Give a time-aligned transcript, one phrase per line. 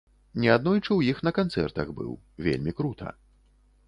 [0.43, 2.11] Неаднойчы ў іх на канцэртах быў,
[2.47, 3.13] вельмі крута.